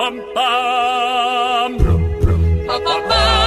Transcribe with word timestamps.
Pam 0.00 0.16
pam 0.32 1.76
pam 2.66 3.02
pam. 3.08 3.40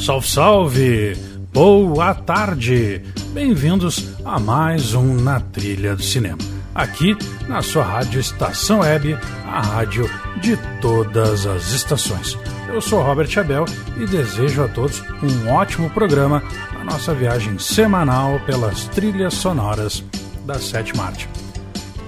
Salve, 0.00 0.28
salve! 0.28 1.16
Boa 1.52 2.14
tarde! 2.14 3.02
Bem-vindos 3.32 4.14
a 4.24 4.38
mais 4.38 4.94
um 4.94 5.14
Na 5.14 5.40
Trilha 5.40 5.96
do 5.96 6.02
Cinema. 6.02 6.38
Aqui 6.72 7.16
na 7.48 7.62
sua 7.62 7.82
rádio 7.82 8.20
Estação 8.20 8.80
Web, 8.80 9.18
a 9.44 9.60
rádio 9.60 10.08
de 10.40 10.56
todas 10.80 11.46
as 11.46 11.72
estações. 11.72 12.38
Eu 12.72 12.80
sou 12.80 13.02
Robert 13.02 13.28
Abel 13.38 13.66
e 13.98 14.06
desejo 14.06 14.64
a 14.64 14.68
todos 14.68 15.02
um 15.22 15.50
ótimo 15.50 15.90
programa 15.90 16.42
na 16.72 16.82
nossa 16.82 17.12
viagem 17.12 17.58
semanal 17.58 18.40
pelas 18.46 18.84
trilhas 18.88 19.34
sonoras 19.34 20.02
da 20.46 20.58
sétima 20.58 21.04
arte. 21.04 21.28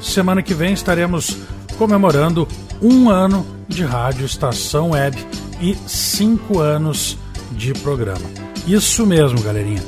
Semana 0.01 0.43
que 0.43 0.55
vem 0.55 0.73
estaremos 0.73 1.37
comemorando 1.77 2.49
um 2.81 3.11
ano 3.11 3.47
de 3.69 3.85
rádio 3.85 4.25
Estação 4.25 4.93
Web 4.93 5.19
e 5.61 5.75
cinco 5.87 6.61
anos 6.61 7.19
de 7.53 7.75
programa. 7.75 8.25
Isso 8.67 9.05
mesmo, 9.05 9.43
galerinha. 9.43 9.83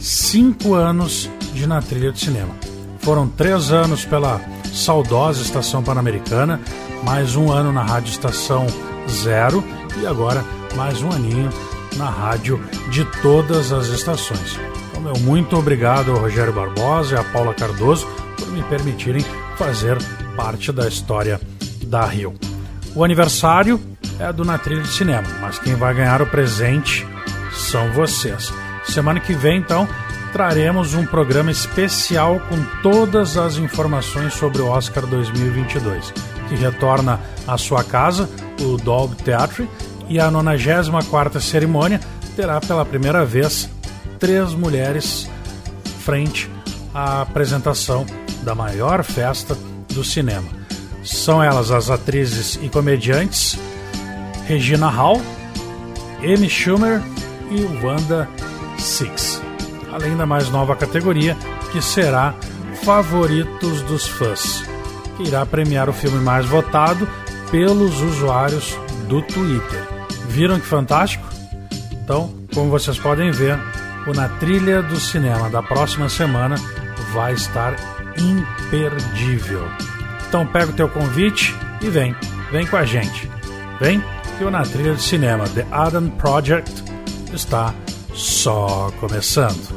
Cinco 0.00 0.74
anos 0.74 1.30
de 1.54 1.68
Na 1.68 1.80
Trilha 1.80 2.10
de 2.10 2.18
Cinema. 2.18 2.54
Foram 2.98 3.28
três 3.28 3.70
anos 3.70 4.04
pela 4.04 4.40
saudosa 4.74 5.40
Estação 5.40 5.84
Pan-Americana, 5.84 6.60
mais 7.04 7.36
um 7.36 7.52
ano 7.52 7.72
na 7.72 7.84
Rádio 7.84 8.10
Estação 8.10 8.66
Zero 9.08 9.62
e 10.00 10.06
agora 10.06 10.44
mais 10.74 11.02
um 11.02 11.10
aninho 11.10 11.50
na 11.96 12.08
rádio 12.08 12.60
de 12.90 13.04
todas 13.22 13.72
as 13.72 13.86
estações. 13.88 14.58
Então, 14.90 15.00
meu 15.00 15.18
muito 15.18 15.56
obrigado 15.56 16.12
ao 16.12 16.18
Rogério 16.18 16.52
Barbosa 16.52 17.14
e 17.14 17.18
à 17.18 17.24
Paula 17.24 17.54
Cardoso 17.54 18.06
por 18.36 18.48
me 18.48 18.62
permitirem 18.64 19.24
fazer 19.56 19.96
parte 20.36 20.70
da 20.70 20.86
história 20.86 21.40
da 21.86 22.04
Rio. 22.04 22.34
O 22.94 23.04
aniversário 23.04 23.80
é 24.18 24.32
do 24.32 24.44
Na 24.44 24.56
de 24.56 24.88
Cinema, 24.88 25.28
mas 25.40 25.58
quem 25.58 25.74
vai 25.74 25.94
ganhar 25.94 26.20
o 26.20 26.26
presente 26.26 27.06
são 27.52 27.90
vocês. 27.92 28.52
Semana 28.84 29.20
que 29.20 29.32
vem, 29.32 29.58
então, 29.58 29.88
traremos 30.32 30.94
um 30.94 31.04
programa 31.06 31.50
especial 31.50 32.40
com 32.48 32.62
todas 32.82 33.36
as 33.36 33.56
informações 33.56 34.34
sobre 34.34 34.60
o 34.60 34.66
Oscar 34.66 35.06
2022 35.06 36.12
que 36.48 36.54
retorna 36.54 37.20
à 37.46 37.58
sua 37.58 37.84
casa, 37.84 38.28
o 38.60 38.76
Dog 38.76 39.14
Theatre, 39.16 39.68
e 40.08 40.20
a 40.20 40.30
94ª 40.30 41.40
cerimônia 41.40 42.00
terá 42.34 42.60
pela 42.60 42.84
primeira 42.84 43.24
vez 43.24 43.68
três 44.18 44.52
mulheres 44.54 45.28
frente 46.00 46.50
à 46.94 47.22
apresentação 47.22 48.06
da 48.42 48.54
maior 48.54 49.02
festa 49.02 49.56
do 49.92 50.04
cinema. 50.04 50.48
São 51.02 51.42
elas 51.42 51.70
as 51.70 51.90
atrizes 51.90 52.58
e 52.62 52.68
comediantes 52.68 53.58
Regina 54.46 54.88
Hall, 54.88 55.20
Amy 56.22 56.48
Schumer 56.48 57.02
e 57.50 57.84
Wanda 57.84 58.28
Six, 58.78 59.42
além 59.92 60.16
da 60.16 60.26
mais 60.26 60.48
nova 60.50 60.76
categoria 60.76 61.36
que 61.72 61.82
será 61.82 62.34
Favoritos 62.82 63.82
dos 63.82 64.06
Fãs 64.06 64.64
que 65.16 65.24
irá 65.24 65.44
premiar 65.46 65.88
o 65.88 65.92
filme 65.92 66.20
mais 66.20 66.46
votado 66.46 67.08
pelos 67.50 68.00
usuários 68.00 68.78
do 69.08 69.22
Twitter. 69.22 69.95
Viram 70.28 70.60
que 70.60 70.66
fantástico? 70.66 71.26
Então, 71.92 72.32
como 72.54 72.70
vocês 72.70 72.98
podem 72.98 73.30
ver, 73.30 73.58
o 74.06 74.12
Na 74.12 74.28
Trilha 74.28 74.82
do 74.82 75.00
Cinema 75.00 75.50
da 75.50 75.62
próxima 75.62 76.08
semana 76.08 76.56
vai 77.12 77.32
estar 77.32 77.74
imperdível. 78.18 79.66
Então 80.28 80.46
pega 80.46 80.70
o 80.70 80.74
teu 80.74 80.88
convite 80.88 81.54
e 81.80 81.88
vem, 81.88 82.14
vem 82.50 82.66
com 82.66 82.76
a 82.76 82.84
gente. 82.84 83.30
Vem 83.80 84.02
que 84.38 84.44
o 84.44 84.50
Na 84.50 84.62
Trilha 84.62 84.94
do 84.94 85.00
Cinema 85.00 85.48
The 85.48 85.66
Adam 85.70 86.10
Project 86.10 86.84
está 87.32 87.74
só 88.14 88.90
começando. 89.00 89.74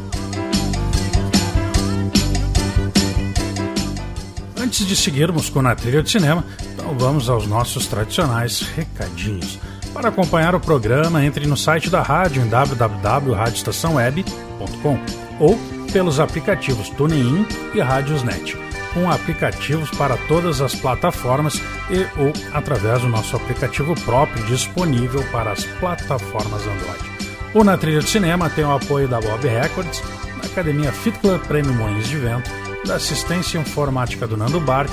Antes 4.62 4.86
de 4.86 4.96
seguirmos 4.96 5.50
com 5.50 5.66
a 5.68 5.76
trilha 5.76 6.04
de 6.04 6.12
cinema, 6.12 6.46
então 6.74 6.96
vamos 6.98 7.30
aos 7.30 7.48
nossos 7.48 7.88
tradicionais 7.88 8.62
recadinhos. 8.62 9.58
Para 9.94 10.10
acompanhar 10.10 10.56
o 10.56 10.60
programa, 10.60 11.24
entre 11.24 11.46
no 11.48 11.56
site 11.58 11.90
da 11.90 12.02
rádio 12.02 12.44
em 12.44 12.48
www.radioestaçãoweb.com 12.48 15.00
ou 15.40 15.58
pelos 15.92 16.20
aplicativos 16.20 16.90
TuneIn 16.90 17.48
e 17.74 17.82
Radiosnet, 17.82 18.56
com 18.94 19.10
aplicativos 19.10 19.90
para 19.92 20.16
todas 20.28 20.60
as 20.62 20.76
plataformas 20.76 21.60
e 21.90 22.06
ou 22.22 22.32
através 22.54 23.02
do 23.02 23.10
nosso 23.10 23.36
aplicativo 23.36 23.96
próprio 24.02 24.46
disponível 24.46 25.24
para 25.32 25.52
as 25.52 25.64
plataformas 25.80 26.62
Android. 26.62 27.10
O 27.56 27.64
Na 27.64 27.76
Trilha 27.78 28.00
de 28.00 28.10
Cinema 28.10 28.48
tem 28.50 28.64
o 28.64 28.76
apoio 28.76 29.08
da 29.08 29.20
Bob 29.20 29.48
Records, 29.48 30.04
da 30.42 30.48
Academia 30.48 30.92
Fit 30.92 31.18
Club 31.20 31.42
Prêmio 31.42 31.74
Moinhos 31.74 32.08
de 32.08 32.18
Vento, 32.18 32.52
da 32.86 32.94
assistência 32.96 33.58
informática 33.58 34.28
do 34.28 34.38
Nando 34.38 34.60
Bart, 34.60 34.92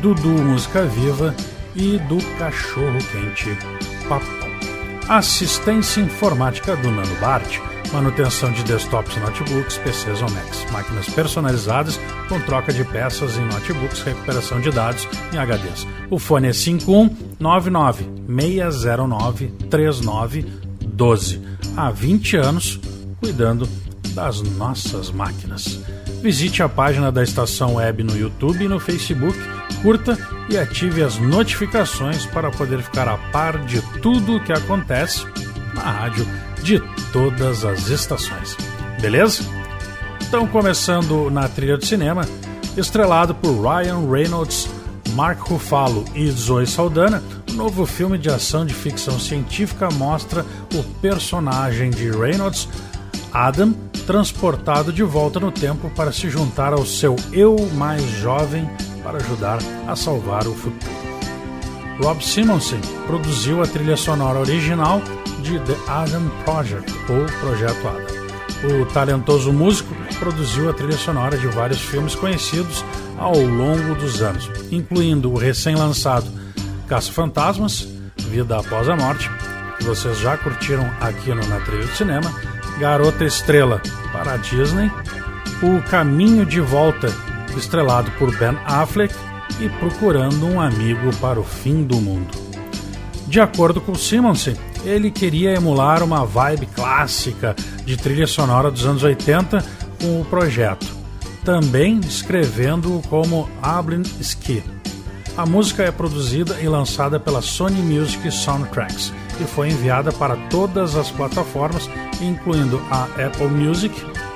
do 0.00 0.14
Duo 0.14 0.44
Música 0.44 0.84
Viva 0.84 1.34
e 1.74 1.98
do 1.98 2.18
Cachorro 2.38 2.98
Quente 3.10 3.58
Papão. 4.08 4.48
Assistência 5.08 6.00
informática 6.00 6.74
do 6.76 6.90
Nando 6.90 7.14
Bart, 7.20 7.58
manutenção 7.92 8.50
de 8.52 8.62
desktops 8.64 9.16
e 9.16 9.20
notebooks, 9.20 9.78
PCs 9.78 10.22
ou 10.22 10.30
Macs, 10.30 10.66
máquinas 10.70 11.08
personalizadas 11.10 12.00
com 12.28 12.40
troca 12.40 12.72
de 12.72 12.84
peças 12.84 13.36
em 13.36 13.44
notebooks, 13.44 14.02
recuperação 14.02 14.60
de 14.60 14.70
dados 14.70 15.06
em 15.32 15.36
HDs. 15.36 15.86
O 16.10 16.18
fone 16.18 16.48
é 16.48 16.52
5199 16.52 18.08
609 18.26 19.48
3912. 19.70 21.42
Há 21.76 21.90
20 21.90 22.36
anos 22.36 22.80
cuidando 23.20 23.68
das 24.14 24.40
nossas 24.42 25.10
máquinas. 25.10 25.80
Visite 26.20 26.62
a 26.62 26.68
página 26.68 27.12
da 27.12 27.22
estação 27.22 27.74
web 27.74 28.02
no 28.02 28.16
YouTube 28.16 28.64
e 28.64 28.68
no 28.68 28.80
Facebook, 28.80 29.38
curta 29.82 30.18
e 30.48 30.58
ative 30.58 31.02
as 31.02 31.18
notificações 31.18 32.26
para 32.26 32.50
poder 32.50 32.82
ficar 32.82 33.08
a 33.08 33.16
par 33.30 33.64
de 33.64 33.80
tudo 34.00 34.36
o 34.36 34.44
que 34.44 34.52
acontece 34.52 35.24
na 35.74 35.82
rádio 35.82 36.26
de 36.62 36.80
todas 37.12 37.64
as 37.64 37.88
estações. 37.88 38.56
Beleza? 39.00 39.42
Então, 40.20 40.46
começando 40.46 41.30
na 41.30 41.48
trilha 41.48 41.78
de 41.78 41.86
cinema, 41.86 42.26
estrelado 42.76 43.34
por 43.34 43.52
Ryan 43.62 44.10
Reynolds, 44.10 44.68
Mark 45.14 45.40
Ruffalo 45.40 46.04
e 46.14 46.28
Zoe 46.30 46.66
Saldana, 46.66 47.22
o 47.48 47.52
novo 47.52 47.86
filme 47.86 48.18
de 48.18 48.28
ação 48.28 48.66
de 48.66 48.74
ficção 48.74 49.18
científica 49.18 49.88
mostra 49.90 50.44
o 50.74 50.82
personagem 51.00 51.90
de 51.90 52.10
Reynolds, 52.10 52.68
Adam, 53.32 53.72
transportado 54.06 54.92
de 54.92 55.02
volta 55.02 55.38
no 55.38 55.52
tempo 55.52 55.90
para 55.90 56.12
se 56.12 56.28
juntar 56.30 56.72
ao 56.72 56.86
seu 56.86 57.16
eu 57.32 57.56
mais 57.74 58.02
jovem 58.20 58.68
para 59.02 59.18
ajudar 59.18 59.58
a 59.86 59.94
salvar 59.94 60.46
o 60.46 60.54
futuro. 60.54 60.92
Rob 62.00 62.24
Simonson 62.24 62.80
produziu 63.06 63.62
a 63.62 63.66
trilha 63.66 63.96
sonora 63.96 64.38
original 64.38 65.00
de 65.42 65.58
The 65.60 65.76
Adam 65.88 66.28
Project, 66.44 66.92
ou 67.08 67.26
Projeto 67.40 67.88
Adam. 67.88 68.18
O 68.80 68.86
talentoso 68.86 69.52
músico 69.52 69.94
produziu 70.18 70.68
a 70.68 70.72
trilha 70.72 70.96
sonora 70.96 71.36
de 71.36 71.46
vários 71.48 71.80
filmes 71.80 72.14
conhecidos 72.14 72.84
ao 73.16 73.36
longo 73.36 73.94
dos 73.94 74.20
anos, 74.20 74.50
incluindo 74.70 75.32
o 75.32 75.36
recém-lançado 75.36 76.26
Caça-Fantasmas, 76.88 77.88
Vida 78.30 78.58
Após 78.58 78.88
a 78.88 78.96
Morte, 78.96 79.30
que 79.78 79.84
vocês 79.84 80.18
já 80.18 80.36
curtiram 80.36 80.88
aqui 81.00 81.30
no 81.30 81.46
Na 81.46 81.60
Trilha 81.60 81.86
de 81.86 81.96
Cinema, 81.96 82.32
Garota 82.78 83.24
Estrela 83.24 83.82
para 84.12 84.34
a 84.34 84.36
Disney, 84.36 84.90
O 85.62 85.82
Caminho 85.82 86.46
de 86.46 86.60
Volta, 86.60 87.08
estrelado 87.56 88.10
por 88.12 88.36
Ben 88.36 88.56
Affleck, 88.64 89.14
e 89.60 89.68
procurando 89.68 90.46
um 90.46 90.60
amigo 90.60 91.14
para 91.16 91.40
o 91.40 91.44
fim 91.44 91.82
do 91.82 91.96
mundo. 91.96 92.30
De 93.26 93.40
acordo 93.40 93.80
com 93.80 93.94
Simonsen, 93.94 94.56
ele 94.84 95.10
queria 95.10 95.54
emular 95.54 96.02
uma 96.02 96.24
vibe 96.24 96.66
clássica 96.66 97.56
de 97.84 97.96
trilha 97.96 98.26
sonora 98.26 98.70
dos 98.70 98.86
anos 98.86 99.02
80 99.02 99.64
com 100.00 100.20
o 100.20 100.24
projeto, 100.24 100.86
também 101.44 101.98
descrevendo-o 101.98 103.02
como 103.08 103.48
Ablin 103.60 104.02
Ski. 104.20 104.62
A 105.36 105.44
música 105.44 105.82
é 105.82 105.90
produzida 105.90 106.58
e 106.60 106.68
lançada 106.68 107.18
pela 107.18 107.42
Sony 107.42 107.80
Music 107.80 108.30
Soundtracks 108.30 109.12
e 109.40 109.44
foi 109.44 109.68
enviada 109.68 110.12
para 110.12 110.36
todas 110.48 110.96
as 110.96 111.10
plataformas, 111.10 111.88
incluindo 112.20 112.80
a 112.90 113.04
Apple 113.04 113.48
Music, 113.48 113.94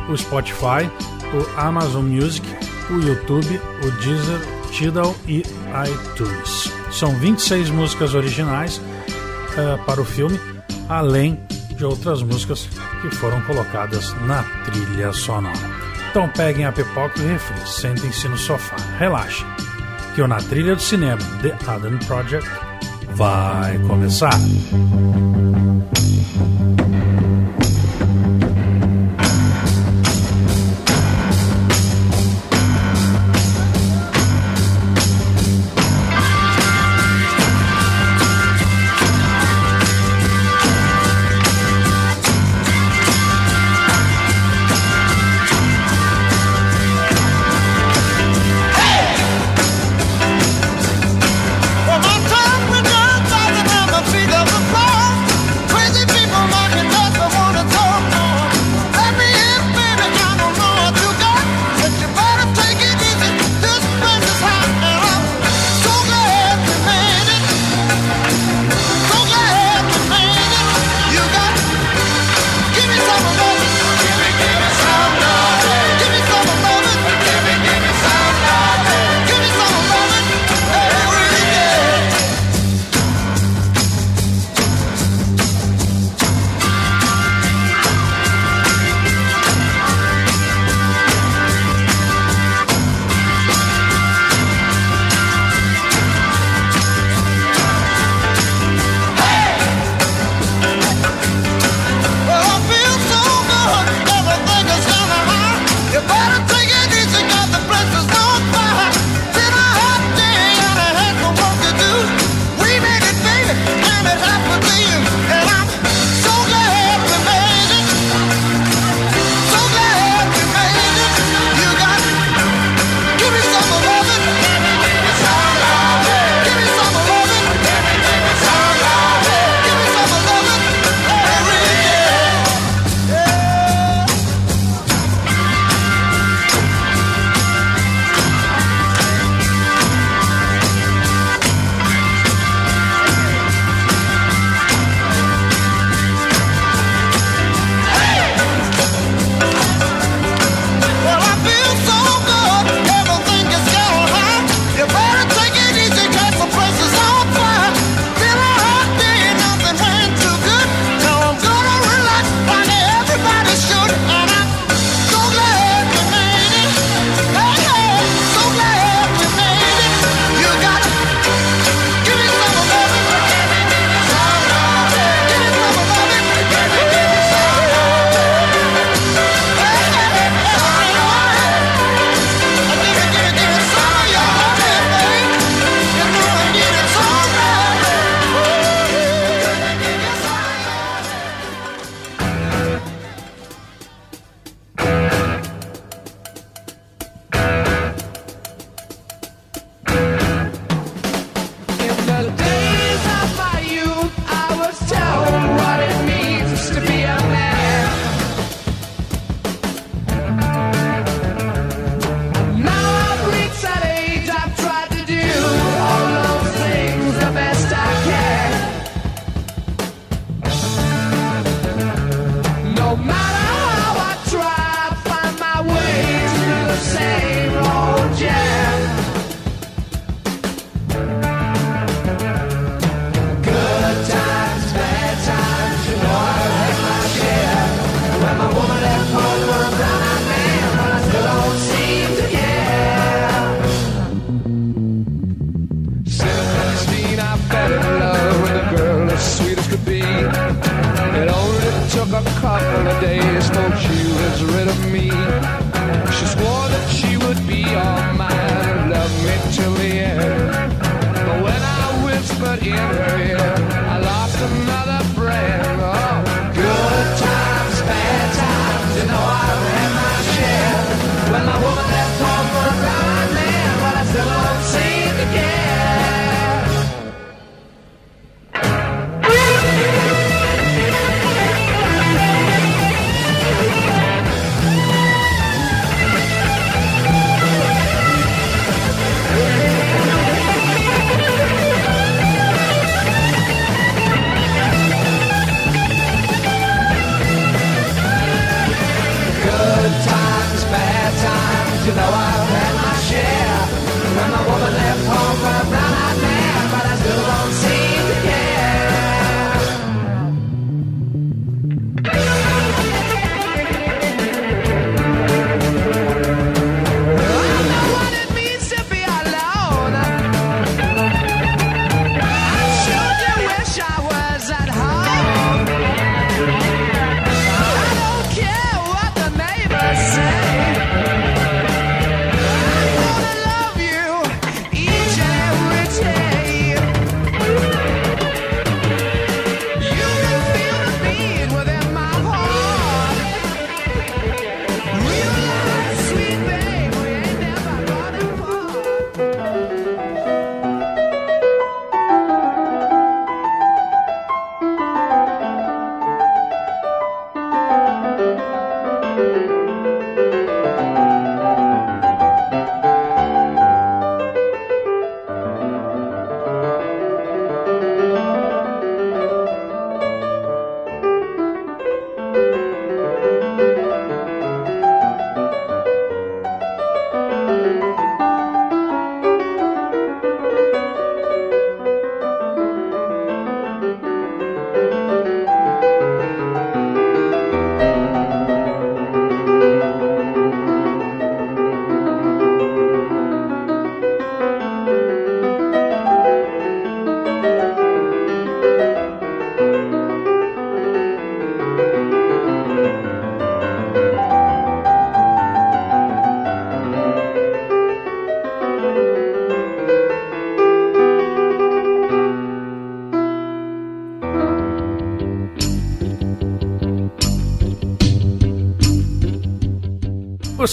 o 0.08 0.16
Spotify, 0.16 0.90
o 1.32 1.60
Amazon 1.60 2.04
Music, 2.04 2.46
o 2.90 2.94
YouTube, 2.94 3.60
o 3.84 3.90
Deezer, 4.02 4.40
Tidal 4.70 5.14
e 5.26 5.42
iTunes. 5.86 6.72
São 6.90 7.14
26 7.16 7.70
músicas 7.70 8.14
originais 8.14 8.78
uh, 8.78 9.82
para 9.84 10.00
o 10.00 10.04
filme, 10.04 10.40
além 10.88 11.38
de 11.76 11.84
outras 11.84 12.22
músicas 12.22 12.68
que 13.00 13.14
foram 13.14 13.40
colocadas 13.42 14.14
na 14.26 14.42
trilha 14.64 15.12
sonora. 15.12 15.82
Então 16.10 16.28
peguem 16.28 16.66
a 16.66 16.72
pipoca 16.72 17.18
e 17.20 17.26
refri, 17.26 17.66
sentem-se 17.66 18.28
no 18.28 18.36
sofá, 18.36 18.76
relaxem 18.98 19.46
que 20.14 20.20
o 20.20 20.28
Na 20.28 20.36
Trilha 20.36 20.76
do 20.76 20.82
Cinema 20.82 21.22
The 21.40 21.56
Adam 21.66 21.98
Project 22.06 22.48
vai 23.14 23.78
começar. 23.86 24.38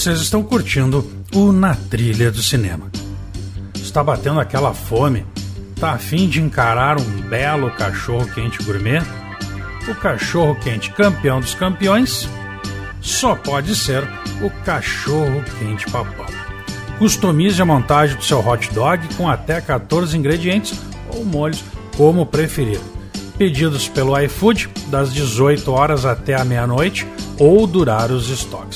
Vocês 0.00 0.20
estão 0.22 0.42
curtindo 0.42 1.06
o 1.34 1.52
Na 1.52 1.74
Trilha 1.74 2.30
do 2.30 2.42
Cinema. 2.42 2.90
Está 3.74 4.02
batendo 4.02 4.40
aquela 4.40 4.72
fome? 4.72 5.26
Tá 5.78 5.90
afim 5.90 6.26
de 6.26 6.40
encarar 6.40 6.98
um 6.98 7.20
belo 7.28 7.70
cachorro 7.72 8.26
quente 8.32 8.62
gourmet? 8.62 9.02
O 9.86 9.94
cachorro 9.94 10.54
quente 10.54 10.90
campeão 10.92 11.38
dos 11.38 11.54
campeões 11.54 12.26
só 13.02 13.34
pode 13.34 13.76
ser 13.76 14.02
o 14.40 14.48
cachorro 14.64 15.44
quente 15.58 15.84
papão. 15.90 16.24
Customize 16.98 17.60
a 17.60 17.66
montagem 17.66 18.16
do 18.16 18.24
seu 18.24 18.40
hot 18.40 18.72
dog 18.72 19.06
com 19.16 19.28
até 19.28 19.60
14 19.60 20.16
ingredientes 20.16 20.80
ou 21.14 21.26
molhos, 21.26 21.62
como 21.94 22.24
preferir. 22.24 22.80
Pedidos 23.36 23.86
pelo 23.86 24.18
iFood 24.18 24.70
das 24.86 25.12
18 25.12 25.70
horas 25.70 26.06
até 26.06 26.36
a 26.36 26.44
meia-noite 26.44 27.06
ou 27.38 27.66
durar 27.66 28.10
os 28.10 28.30
estoques. 28.30 28.69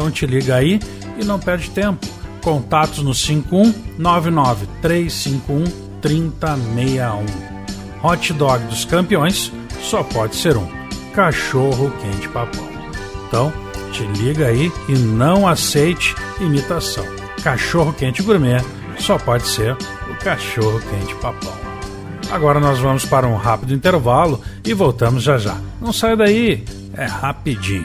Então 0.00 0.10
te 0.10 0.24
liga 0.24 0.56
aí 0.56 0.80
e 1.18 1.24
não 1.26 1.38
perde 1.38 1.68
tempo. 1.70 2.06
Contatos 2.40 3.02
no 3.02 3.14
5199 3.14 4.66
351 4.80 5.64
3061. 6.00 7.26
Hot 8.02 8.32
dog 8.32 8.64
dos 8.64 8.86
campeões 8.86 9.52
só 9.82 10.02
pode 10.02 10.36
ser 10.36 10.56
um: 10.56 10.66
cachorro 11.14 11.92
quente 12.00 12.28
papão. 12.30 12.66
Então, 13.28 13.52
te 13.92 14.04
liga 14.06 14.46
aí 14.46 14.72
e 14.88 14.92
não 14.94 15.46
aceite 15.46 16.14
imitação. 16.40 17.04
Cachorro 17.42 17.92
quente 17.92 18.22
gourmet 18.22 18.64
só 18.98 19.18
pode 19.18 19.46
ser 19.46 19.74
o 19.74 20.24
cachorro 20.24 20.80
quente 20.80 21.14
papão. 21.16 21.52
Agora 22.30 22.58
nós 22.58 22.78
vamos 22.78 23.04
para 23.04 23.28
um 23.28 23.36
rápido 23.36 23.74
intervalo 23.74 24.40
e 24.64 24.72
voltamos 24.72 25.22
já 25.22 25.36
já. 25.36 25.58
Não 25.78 25.92
sai 25.92 26.16
daí, 26.16 26.64
é 26.96 27.04
rapidinho. 27.04 27.84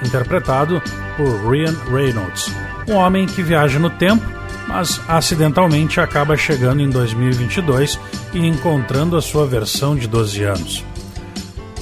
interpretado 0.02 0.80
por 1.14 1.46
Ryan 1.46 1.76
Reynolds, 1.90 2.50
um 2.88 2.94
homem 2.94 3.26
que 3.26 3.42
viaja 3.42 3.78
no 3.78 3.90
tempo, 3.90 4.24
mas 4.66 4.98
acidentalmente 5.06 6.00
acaba 6.00 6.38
chegando 6.38 6.80
em 6.80 6.88
2022 6.88 8.00
e 8.32 8.46
encontrando 8.46 9.14
a 9.14 9.20
sua 9.20 9.46
versão 9.46 9.94
de 9.94 10.08
12 10.08 10.42
anos. 10.42 10.84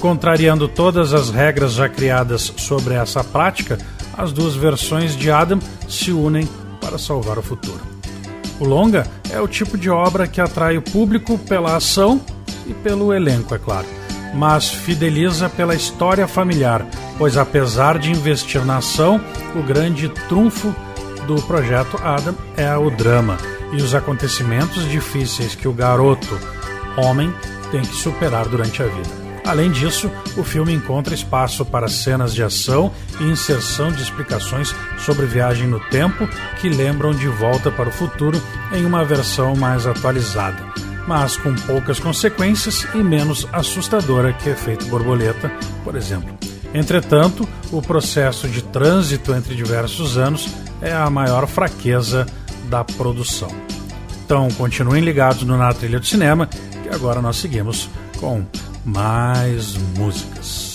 Contrariando 0.01 0.67
todas 0.67 1.13
as 1.13 1.29
regras 1.29 1.73
já 1.73 1.87
criadas 1.87 2.53
sobre 2.57 2.93
essa 2.93 3.23
prática, 3.23 3.77
as 4.17 4.33
duas 4.33 4.53
versões 4.53 5.15
de 5.15 5.31
Adam 5.31 5.59
se 5.87 6.11
unem 6.11 6.45
para 6.81 6.97
salvar 6.97 7.37
o 7.37 7.41
futuro. 7.41 7.90
O 8.61 8.63
longa 8.63 9.07
é 9.31 9.41
o 9.41 9.47
tipo 9.47 9.75
de 9.75 9.89
obra 9.89 10.27
que 10.27 10.39
atrai 10.39 10.77
o 10.77 10.83
público 10.83 11.35
pela 11.35 11.75
ação 11.75 12.21
e 12.67 12.75
pelo 12.75 13.11
elenco, 13.11 13.55
é 13.55 13.57
claro, 13.57 13.87
mas 14.35 14.69
fideliza 14.69 15.49
pela 15.49 15.73
história 15.73 16.27
familiar, 16.27 16.85
pois 17.17 17.37
apesar 17.37 17.97
de 17.97 18.11
investir 18.11 18.63
na 18.63 18.77
ação, 18.77 19.19
o 19.55 19.63
grande 19.63 20.09
trunfo 20.29 20.75
do 21.25 21.41
projeto 21.41 21.97
Adam 22.03 22.35
é 22.55 22.77
o 22.77 22.91
drama 22.91 23.35
e 23.73 23.77
os 23.77 23.95
acontecimentos 23.95 24.87
difíceis 24.87 25.55
que 25.55 25.67
o 25.67 25.73
garoto, 25.73 26.39
homem, 26.97 27.33
tem 27.71 27.81
que 27.81 27.95
superar 27.95 28.47
durante 28.47 28.83
a 28.83 28.85
vida. 28.85 29.20
Além 29.45 29.71
disso, 29.71 30.11
o 30.37 30.43
filme 30.43 30.73
encontra 30.73 31.15
espaço 31.15 31.65
para 31.65 31.87
cenas 31.87 32.33
de 32.33 32.43
ação 32.43 32.91
e 33.19 33.23
inserção 33.23 33.91
de 33.91 34.03
explicações 34.03 34.73
sobre 34.99 35.25
viagem 35.25 35.67
no 35.67 35.79
tempo 35.89 36.27
que 36.59 36.69
lembram 36.69 37.11
de 37.11 37.27
Volta 37.27 37.71
para 37.71 37.89
o 37.89 37.91
Futuro 37.91 38.41
em 38.71 38.85
uma 38.85 39.03
versão 39.03 39.55
mais 39.55 39.87
atualizada, 39.87 40.63
mas 41.07 41.37
com 41.37 41.55
poucas 41.55 41.99
consequências 41.99 42.85
e 42.93 42.97
menos 42.97 43.47
assustadora 43.51 44.31
que 44.31 44.49
Efeito 44.49 44.85
Borboleta, 44.85 45.51
por 45.83 45.95
exemplo. 45.95 46.37
Entretanto, 46.73 47.47
o 47.71 47.81
processo 47.81 48.47
de 48.47 48.61
trânsito 48.61 49.33
entre 49.33 49.55
diversos 49.55 50.17
anos 50.17 50.47
é 50.81 50.93
a 50.93 51.09
maior 51.09 51.47
fraqueza 51.47 52.25
da 52.69 52.83
produção. 52.83 53.51
Então, 54.23 54.47
continuem 54.51 55.03
ligados 55.03 55.43
no 55.43 55.57
Na 55.57 55.73
Trilha 55.73 55.99
do 55.99 56.05
Cinema, 56.05 56.47
que 56.47 56.89
agora 56.89 57.21
nós 57.21 57.35
seguimos 57.35 57.89
com 58.17 58.45
mais 58.85 59.75
músicas. 59.97 60.70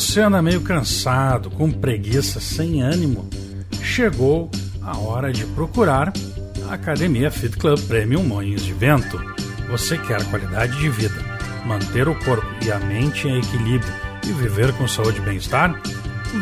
Você 0.00 0.22
anda 0.22 0.40
meio 0.40 0.62
cansado, 0.62 1.50
com 1.50 1.70
preguiça, 1.70 2.40
sem 2.40 2.80
ânimo, 2.80 3.28
chegou 3.82 4.50
a 4.80 4.96
hora 4.96 5.30
de 5.30 5.44
procurar 5.44 6.10
a 6.70 6.74
Academia 6.74 7.30
Fit 7.30 7.54
Club 7.58 7.78
Premium 7.86 8.22
Moinhos 8.22 8.64
de 8.64 8.72
Vento. 8.72 9.22
Você 9.68 9.98
quer 9.98 10.24
qualidade 10.30 10.78
de 10.78 10.88
vida, 10.88 11.22
manter 11.66 12.08
o 12.08 12.18
corpo 12.24 12.46
e 12.64 12.72
a 12.72 12.78
mente 12.78 13.28
em 13.28 13.40
equilíbrio 13.40 13.92
e 14.26 14.32
viver 14.32 14.72
com 14.72 14.88
saúde 14.88 15.18
e 15.18 15.20
bem-estar? 15.20 15.78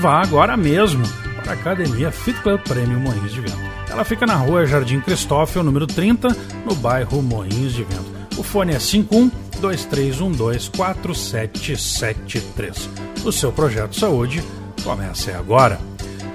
Vá 0.00 0.22
agora 0.22 0.56
mesmo 0.56 1.02
para 1.42 1.50
a 1.50 1.56
Academia 1.56 2.12
Fit 2.12 2.40
Club 2.42 2.60
Premium 2.60 3.00
Moinhos 3.00 3.32
de 3.32 3.40
Vento. 3.40 3.58
Ela 3.90 4.04
fica 4.04 4.24
na 4.24 4.36
rua 4.36 4.66
Jardim 4.66 5.00
Cristófilo, 5.00 5.64
número 5.64 5.88
30, 5.88 6.28
no 6.64 6.76
bairro 6.76 7.20
Moinhos 7.20 7.74
de 7.74 7.82
Vento. 7.82 8.18
O 8.38 8.44
fone 8.44 8.72
é 8.72 8.78
51 8.78 9.28
2312 9.58 10.70
4773. 10.70 12.88
O 13.24 13.32
seu 13.32 13.52
projeto 13.52 13.98
saúde 13.98 14.42
começa 14.82 15.36
agora. 15.36 15.78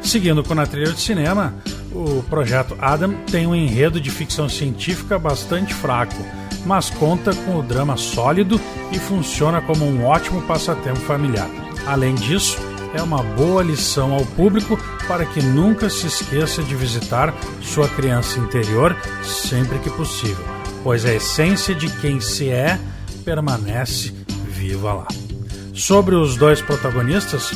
Seguindo 0.01 0.43
com 0.43 0.59
a 0.59 0.65
trilha 0.65 0.91
de 0.91 0.99
cinema, 0.99 1.55
o 1.91 2.21
projeto 2.23 2.75
Adam 2.79 3.13
tem 3.31 3.47
um 3.47 3.55
enredo 3.55 4.01
de 4.01 4.11
ficção 4.11 4.49
científica 4.49 5.17
bastante 5.17 5.73
fraco, 5.73 6.21
mas 6.65 6.89
conta 6.89 7.33
com 7.33 7.57
o 7.57 7.63
drama 7.63 7.95
sólido 7.95 8.59
e 8.91 8.99
funciona 8.99 9.61
como 9.61 9.85
um 9.85 10.05
ótimo 10.05 10.41
passatempo 10.41 10.99
familiar. 10.99 11.49
Além 11.85 12.15
disso, 12.15 12.57
é 12.93 13.01
uma 13.01 13.23
boa 13.23 13.63
lição 13.63 14.13
ao 14.13 14.25
público 14.25 14.77
para 15.07 15.25
que 15.25 15.41
nunca 15.41 15.89
se 15.89 16.07
esqueça 16.07 16.61
de 16.61 16.75
visitar 16.75 17.33
sua 17.61 17.87
criança 17.87 18.39
interior 18.39 18.95
sempre 19.23 19.79
que 19.79 19.89
possível, 19.89 20.45
pois 20.83 21.05
a 21.05 21.13
essência 21.13 21.73
de 21.73 21.89
quem 21.99 22.19
se 22.19 22.49
é 22.49 22.77
permanece 23.23 24.13
viva 24.47 24.93
lá. 24.93 25.07
Sobre 25.73 26.15
os 26.15 26.37
dois 26.37 26.61
protagonistas, 26.61 27.51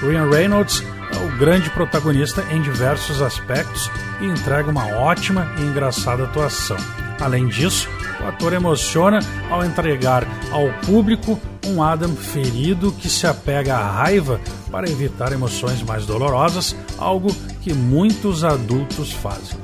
Ryan 0.00 0.28
Reynolds 0.28 0.84
é 1.12 1.24
o 1.24 1.38
grande 1.38 1.70
protagonista 1.70 2.44
em 2.50 2.60
diversos 2.60 3.22
aspectos 3.22 3.90
e 4.20 4.26
entrega 4.26 4.70
uma 4.70 4.86
ótima 4.86 5.52
e 5.58 5.62
engraçada 5.62 6.24
atuação. 6.24 6.76
Além 7.20 7.46
disso, 7.46 7.88
o 8.20 8.26
ator 8.26 8.52
emociona 8.52 9.20
ao 9.50 9.64
entregar 9.64 10.26
ao 10.50 10.72
público 10.84 11.40
um 11.66 11.82
Adam 11.82 12.14
ferido 12.14 12.92
que 12.92 13.08
se 13.08 13.26
apega 13.26 13.76
à 13.76 13.90
raiva 13.90 14.40
para 14.70 14.90
evitar 14.90 15.32
emoções 15.32 15.82
mais 15.82 16.04
dolorosas, 16.06 16.74
algo 16.98 17.34
que 17.60 17.72
muitos 17.72 18.44
adultos 18.44 19.12
fazem. 19.12 19.58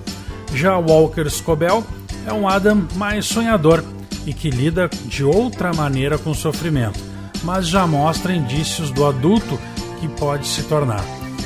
Já 0.55 0.77
Walker 0.77 1.29
Scobell 1.29 1.85
é 2.27 2.33
um 2.33 2.49
Adam 2.49 2.87
mais 2.95 3.27
sonhador 3.27 3.83
e 4.29 4.35
que 4.35 4.51
lida 4.51 4.91
de 5.07 5.24
outra 5.24 5.72
maneira 5.72 6.18
com 6.18 6.33
o 6.33 6.35
sofrimento, 6.35 7.01
mas 7.43 7.66
já 7.66 7.87
mostra 7.87 8.35
indícios 8.35 8.91
do 8.91 9.07
adulto 9.07 9.59
que 9.99 10.07
pode 10.07 10.47
se 10.47 10.64
tornar. 10.64 11.03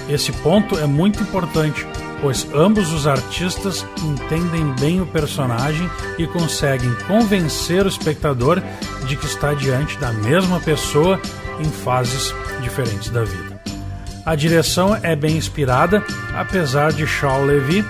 Esse 0.09 0.33
ponto 0.33 0.77
é 0.77 0.85
muito 0.85 1.23
importante, 1.23 1.87
pois 2.21 2.45
ambos 2.53 2.93
os 2.93 3.07
artistas 3.07 3.87
entendem 4.03 4.75
bem 4.81 5.01
o 5.01 5.07
personagem 5.07 5.89
e 6.19 6.27
conseguem 6.27 6.93
convencer 7.07 7.87
o 7.87 7.89
espectador 7.89 8.61
de 9.07 9.17
que 9.17 9.27
está 9.27 9.55
diante 9.55 9.97
da 9.99 10.13
mesma 10.13 10.59
pessoa 10.59 11.21
em 11.61 11.71
fases 11.71 12.35
diferentes 12.63 13.11
da 13.11 13.23
vida. 13.23 13.63
A 14.27 14.35
direção 14.35 14.99
é 15.05 15.15
bem 15.15 15.37
inspirada, 15.37 16.05
apesar 16.35 16.93
de 16.93 17.07
Shaw 17.07 17.45
Levy 17.45 17.85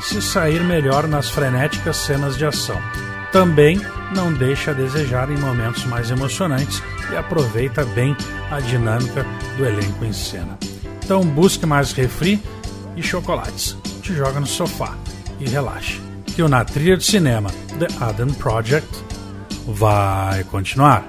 se 0.00 0.20
sair 0.20 0.64
melhor 0.64 1.06
nas 1.06 1.30
frenéticas 1.30 1.96
cenas 1.98 2.36
de 2.36 2.44
ação. 2.44 2.80
Também 3.32 3.80
não 4.14 4.30
deixa 4.30 4.72
a 4.72 4.74
desejar 4.74 5.30
em 5.30 5.38
momentos 5.38 5.84
mais 5.86 6.10
emocionantes 6.10 6.82
e 7.10 7.16
aproveita 7.16 7.82
bem 7.82 8.14
a 8.50 8.60
dinâmica 8.60 9.24
do 9.56 9.64
elenco 9.64 10.04
em 10.04 10.12
cena. 10.12 10.58
Então 11.02 11.24
busque 11.24 11.64
mais 11.64 11.92
refri 11.92 12.42
e 12.94 13.02
chocolates. 13.02 13.76
Te 14.02 14.12
joga 14.14 14.38
no 14.38 14.46
sofá 14.46 14.94
e 15.40 15.48
relaxe. 15.48 15.98
Que 16.26 16.42
o 16.42 16.48
Na 16.48 16.64
Trilha 16.64 16.96
de 16.96 17.04
Cinema 17.04 17.50
The 17.78 17.88
Adam 18.04 18.28
Project 18.34 18.88
vai 19.66 20.44
continuar. 20.44 21.08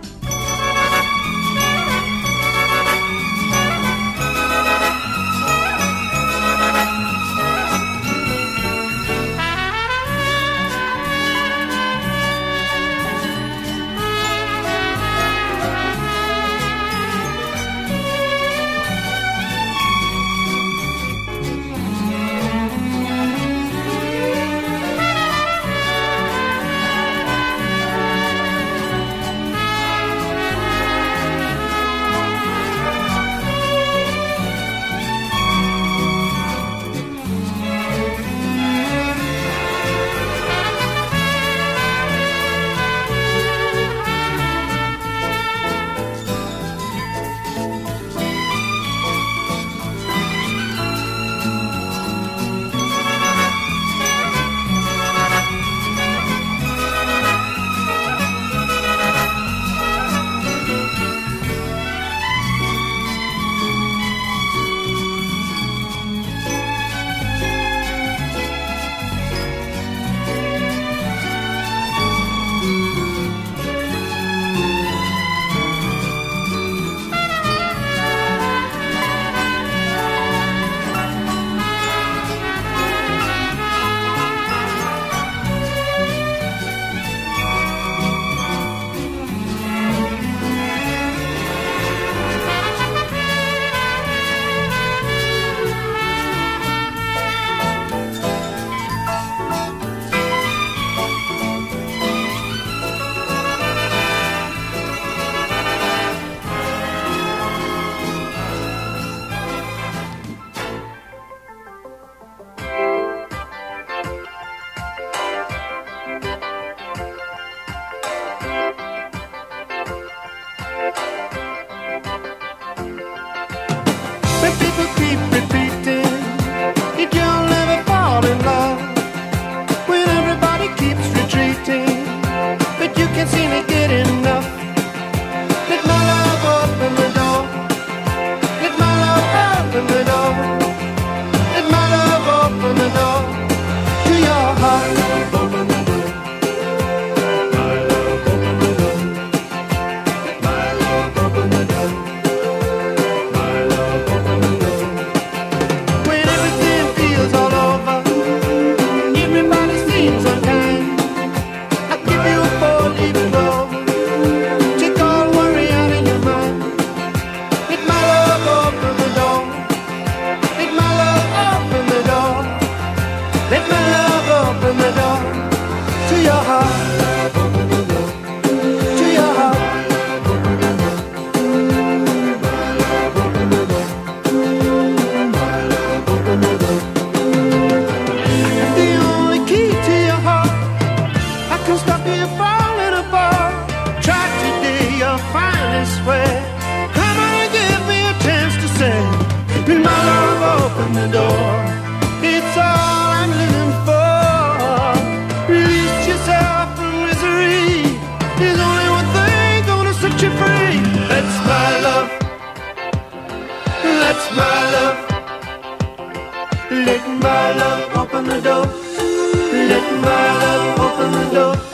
No. 221.33 221.72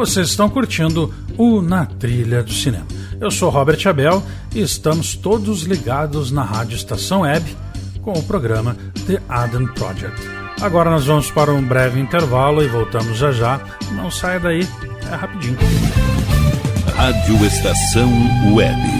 Vocês 0.00 0.28
estão 0.28 0.48
curtindo 0.48 1.12
o 1.36 1.60
Na 1.60 1.84
Trilha 1.84 2.42
do 2.42 2.50
Cinema. 2.50 2.86
Eu 3.20 3.30
sou 3.30 3.50
Robert 3.50 3.86
Abel 3.86 4.22
e 4.54 4.62
estamos 4.62 5.14
todos 5.14 5.64
ligados 5.64 6.30
na 6.30 6.42
Rádio 6.42 6.74
Estação 6.74 7.20
Web 7.20 7.54
com 8.00 8.12
o 8.12 8.22
programa 8.22 8.74
The 9.06 9.20
Adam 9.28 9.66
Project. 9.74 10.18
Agora 10.62 10.90
nós 10.90 11.04
vamos 11.04 11.30
para 11.30 11.52
um 11.52 11.62
breve 11.62 12.00
intervalo 12.00 12.62
e 12.62 12.66
voltamos 12.66 13.18
já 13.18 13.30
já. 13.30 13.60
Não 13.92 14.10
saia 14.10 14.40
daí, 14.40 14.66
é 15.12 15.14
rapidinho. 15.14 15.58
Rádio 16.96 17.44
Estação 17.44 18.10
Web. 18.54 18.99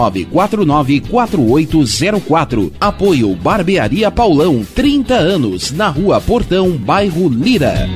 99494804. 0.09 2.71
Apoio 2.79 3.35
Barbearia 3.35 4.09
Paulão, 4.09 4.65
30 4.73 5.13
anos, 5.13 5.71
na 5.71 5.89
Rua 5.89 6.21
Portão, 6.21 6.71
bairro 6.71 7.29
Lira. 7.29 7.89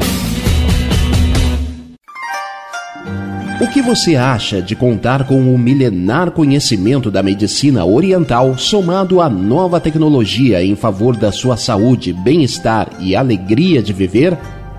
O 3.62 3.70
que 3.70 3.82
você 3.82 4.18
acha 4.18 4.62
de 4.62 4.76
contar 4.76 5.26
com 5.26 5.53
o 5.53 5.58
milenar 5.58 6.32
conhecimento 6.32 7.10
da 7.10 7.24
medicina 7.24 7.86
oriental 7.86 8.58
somado 8.58 9.22
à 9.22 9.30
nova 9.30 9.80
tecnologia 9.80 10.62
em 10.62 10.76
favor 10.76 11.16
da 11.16 11.32
sua 11.32 11.56
saúde, 11.56 12.12
bem-estar 12.12 12.89
e 12.99 13.16
alegria 13.16 13.82
de 13.82 13.93
viver? 13.93 14.38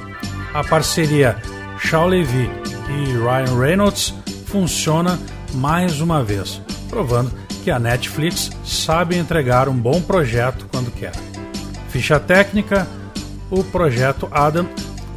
A 0.53 0.63
parceria 0.63 1.37
Shaw 1.77 2.07
Levy 2.07 2.49
e 2.89 3.17
Ryan 3.17 3.57
Reynolds 3.57 4.13
funciona 4.45 5.19
mais 5.53 6.01
uma 6.01 6.23
vez, 6.23 6.61
provando 6.89 7.31
que 7.63 7.71
a 7.71 7.79
Netflix 7.79 8.51
sabe 8.63 9.17
entregar 9.17 9.67
um 9.67 9.75
bom 9.75 10.01
projeto 10.01 10.67
quando 10.71 10.91
quer. 10.91 11.13
Ficha 11.89 12.19
técnica: 12.19 12.87
o 13.49 13.63
projeto 13.63 14.27
Adam, 14.31 14.67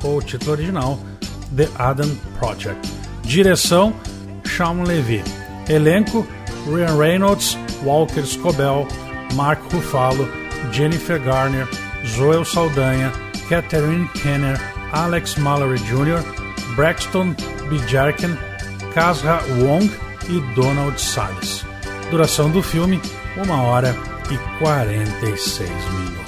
ou 0.02 0.22
título 0.22 0.52
original, 0.52 0.98
The 1.54 1.68
Adam 1.78 2.10
Project. 2.38 2.88
Direção: 3.22 3.92
Sean 4.44 4.84
Levy. 4.84 5.22
Elenco: 5.68 6.26
Ryan 6.66 6.96
Reynolds, 6.96 7.58
Walker 7.84 8.24
Scobell, 8.24 8.86
Mark 9.34 9.60
Ruffalo, 9.72 10.28
Jennifer 10.72 11.18
Garner, 11.18 11.68
Zoel 12.06 12.44
Saldanha, 12.44 13.12
Catherine 13.48 14.08
Kenner, 14.14 14.58
Alex 14.92 15.36
Mallory 15.36 15.78
Jr., 15.78 16.47
Braxton 16.74 17.34
Bijarken, 17.68 18.36
Kasra 18.94 19.40
Wong 19.60 19.90
e 20.28 20.40
Donald 20.54 21.00
Salles. 21.00 21.64
Duração 22.10 22.50
do 22.50 22.62
filme: 22.62 23.00
1 23.36 23.50
hora 23.50 23.94
e 24.30 24.58
46 24.58 25.70
minutos. 25.70 26.27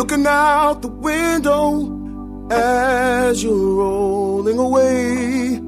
looking 0.00 0.26
out 0.26 0.80
the 0.80 0.88
window 0.88 2.48
as 2.50 3.44
you're 3.44 3.74
rolling 3.82 4.58
away. 4.58 5.60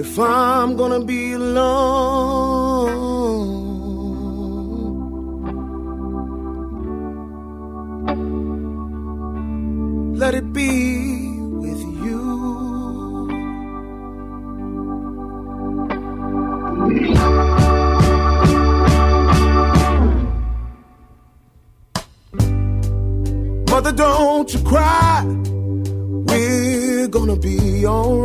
If 0.00 0.18
I'm 0.18 0.74
gonna 0.78 1.04
be 1.04 1.32
alone, 1.34 1.74
let 10.16 10.34
it 10.34 10.50
be. 10.54 10.97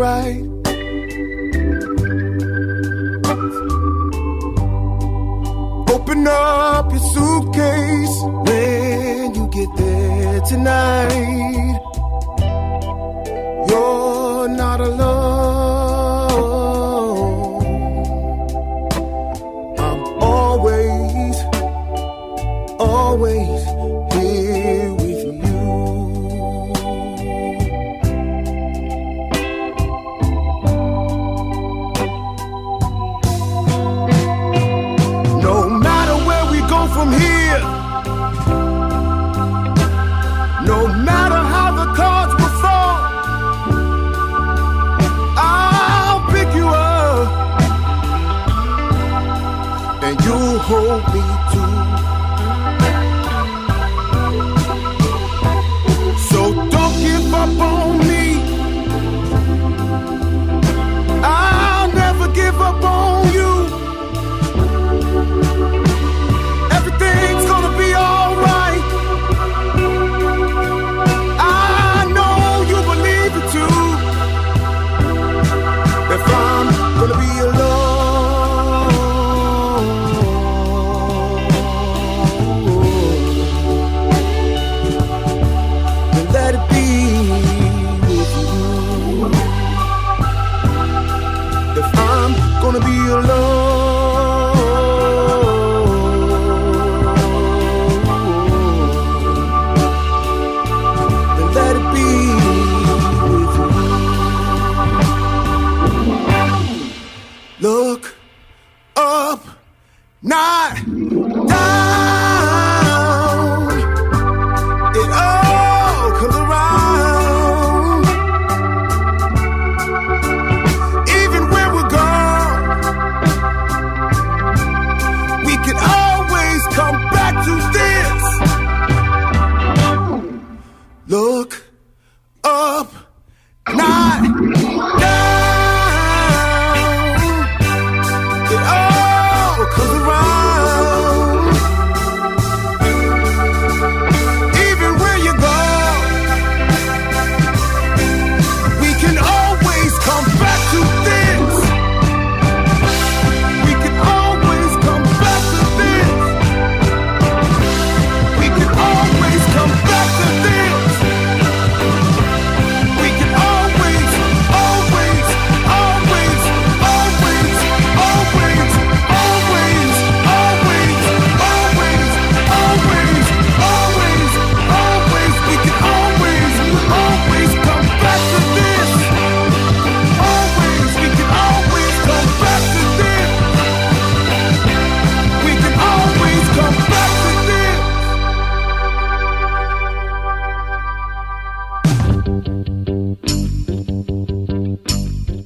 right. 0.04 0.43
Open 5.95 6.28
up 6.28 6.91
your 6.91 7.04
suitcase 7.14 8.18
when 8.45 9.36
you 9.36 9.47
get 9.47 9.70
there 9.78 10.41
tonight. 10.41 11.33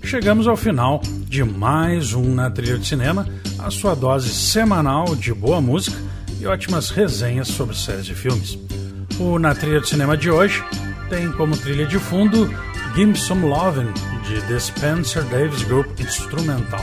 Chegamos 0.04 0.48
ao 0.48 0.56
final 0.58 1.02
de 1.28 1.44
mais 1.44 2.14
um 2.14 2.34
Na 2.34 2.50
Trilha 2.50 2.78
de 2.78 2.88
Cinema, 2.88 3.28
a 3.60 3.70
sua 3.70 3.96
dose 3.96 4.30
semanal 4.30 5.16
de 5.16 5.34
boa 5.34 5.60
música 5.60 5.98
e 6.40 6.46
ótimas 6.46 6.90
resenhas 6.90 7.48
sobre 7.50 7.76
séries 7.76 8.08
e 8.08 8.16
filmes. 8.16 8.58
O 9.20 9.38
Na 9.38 9.54
Trilha 9.54 9.82
de 9.82 9.90
Cinema 9.90 10.16
de 10.16 10.30
hoje 10.30 10.64
tem 11.10 11.32
como 11.34 11.58
trilha 11.58 11.86
de 11.86 12.00
fundo 12.00 12.50
Give 12.96 13.16
Some 13.16 13.48
Lovin', 13.48 13.92
de 14.28 14.42
The 14.48 14.60
Spencer 14.60 15.24
Davis 15.26 15.64
Group 15.64 16.00
Instrumental. 16.00 16.82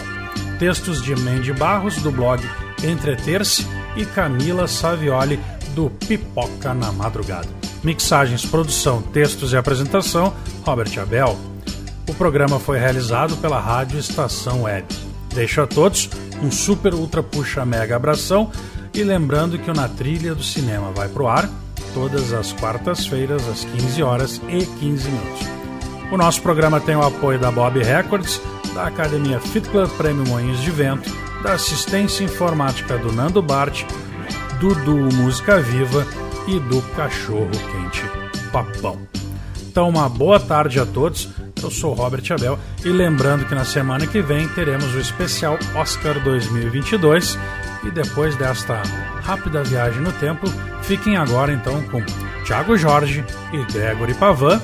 Textos 0.58 1.02
de 1.02 1.16
Mandy 1.16 1.52
Barros, 1.52 1.96
do 2.02 2.10
blog 2.10 2.42
Entreter-se, 2.82 3.66
e 3.96 4.04
Camila 4.04 4.66
Savioli, 4.66 5.38
do 5.74 5.90
Pipoca 5.90 6.74
na 6.74 6.92
Madrugada. 6.92 7.63
Mixagens, 7.84 8.46
produção, 8.46 9.02
textos 9.02 9.52
e 9.52 9.56
apresentação, 9.58 10.32
Robert 10.64 10.98
Abel. 10.98 11.38
O 12.08 12.14
programa 12.14 12.58
foi 12.58 12.78
realizado 12.78 13.36
pela 13.36 13.60
Rádio 13.60 13.98
Estação 13.98 14.62
Web. 14.62 14.86
Deixo 15.34 15.60
a 15.60 15.66
todos 15.66 16.08
um 16.42 16.50
super 16.50 16.94
ultra 16.94 17.22
puxa 17.22 17.64
mega 17.66 17.94
abração 17.94 18.50
e 18.94 19.02
lembrando 19.02 19.58
que 19.58 19.70
o 19.70 19.74
Na 19.74 19.86
Trilha 19.86 20.34
do 20.34 20.42
Cinema 20.42 20.92
vai 20.92 21.08
pro 21.08 21.26
ar 21.26 21.48
todas 21.92 22.32
as 22.32 22.52
quartas-feiras 22.52 23.46
às 23.48 23.64
15 23.64 24.02
horas 24.02 24.40
e 24.48 24.64
15 24.64 25.08
minutos. 25.10 25.46
O 26.10 26.16
nosso 26.16 26.40
programa 26.40 26.80
tem 26.80 26.96
o 26.96 27.02
apoio 27.02 27.38
da 27.38 27.50
Bob 27.50 27.82
Records, 27.82 28.40
da 28.74 28.86
Academia 28.86 29.38
Fit 29.40 29.68
Club 29.68 29.90
Prêmio 29.90 30.26
Moinhos 30.26 30.60
de 30.60 30.70
Vento, 30.70 31.10
da 31.42 31.52
assistência 31.52 32.24
informática 32.24 32.96
do 32.96 33.12
Nando 33.12 33.42
Bart, 33.42 33.84
do 34.58 34.74
Duo 34.74 35.12
Música 35.14 35.60
Viva 35.60 36.06
e 36.46 36.58
do 36.60 36.80
Cachorro 36.94 37.50
Quente 37.50 38.02
Papão. 38.52 38.98
Então, 39.62 39.88
uma 39.88 40.08
boa 40.08 40.38
tarde 40.38 40.78
a 40.78 40.86
todos. 40.86 41.28
Eu 41.62 41.70
sou 41.70 41.94
Robert 41.94 42.22
Abel 42.30 42.58
e 42.84 42.88
lembrando 42.88 43.46
que 43.46 43.54
na 43.54 43.64
semana 43.64 44.06
que 44.06 44.20
vem 44.20 44.46
teremos 44.48 44.94
o 44.94 45.00
especial 45.00 45.58
Oscar 45.74 46.22
2022 46.22 47.38
e 47.84 47.90
depois 47.90 48.36
desta 48.36 48.82
rápida 49.22 49.64
viagem 49.64 50.00
no 50.00 50.12
tempo, 50.12 50.46
fiquem 50.82 51.16
agora 51.16 51.52
então 51.52 51.82
com 51.84 52.02
Thiago 52.44 52.76
Jorge 52.76 53.24
e 53.52 53.72
Gregory 53.72 54.14
Pavan 54.14 54.60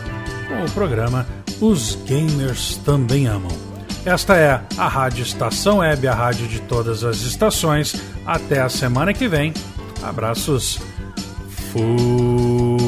com 0.46 0.64
o 0.64 0.70
programa 0.72 1.26
Os 1.60 1.96
Gamers 2.06 2.76
Também 2.84 3.26
Amam. 3.26 3.70
Esta 4.04 4.36
é 4.36 4.60
a 4.78 4.88
Rádio 4.88 5.22
Estação 5.22 5.78
Web, 5.78 6.06
a 6.08 6.14
rádio 6.14 6.48
de 6.48 6.60
todas 6.60 7.04
as 7.04 7.20
estações. 7.22 7.94
Até 8.26 8.60
a 8.60 8.68
semana 8.68 9.12
que 9.12 9.28
vem. 9.28 9.52
Abraços. 10.02 10.80
Fui. 11.72 12.79